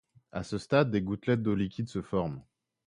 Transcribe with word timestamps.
À 0.31 0.41
ce 0.41 0.57
stade, 0.57 0.89
des 0.89 1.03
gouttelettes 1.03 1.43
d’eau 1.43 1.53
liquide 1.53 1.87
se 1.87 2.01
forment. 2.01 2.41